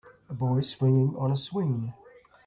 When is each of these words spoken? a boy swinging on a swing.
a 0.29 0.33
boy 0.33 0.61
swinging 0.61 1.15
on 1.15 1.31
a 1.31 1.35
swing. 1.35 1.93